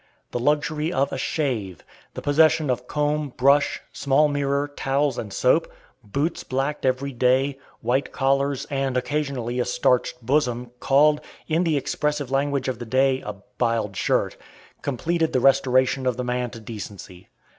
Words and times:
The 0.31 0.39
luxury 0.39 0.91
of 0.91 1.13
"a 1.13 1.17
shave;" 1.19 1.83
the 2.15 2.23
possession 2.23 2.71
of 2.71 2.87
comb, 2.87 3.33
brush, 3.37 3.81
small 3.93 4.29
mirror, 4.29 4.67
towels 4.67 5.19
and 5.19 5.31
soap; 5.31 5.71
boots 6.03 6.43
blacked 6.43 6.87
every 6.87 7.11
day; 7.13 7.59
white 7.81 8.11
collars, 8.11 8.65
and 8.71 8.97
occasionally 8.97 9.59
a 9.59 9.65
starched 9.65 10.25
bosom, 10.25 10.71
called, 10.79 11.21
in 11.47 11.63
the 11.65 11.77
expressive 11.77 12.31
language 12.31 12.67
of 12.67 12.79
the 12.79 12.85
day, 12.87 13.21
a 13.21 13.35
"biled 13.59 13.95
shirt," 13.95 14.37
completed 14.81 15.33
the 15.33 15.39
restoration 15.39 16.07
of 16.07 16.17
the 16.17 16.23
man 16.23 16.49
to 16.49 16.59
decency. 16.59 17.29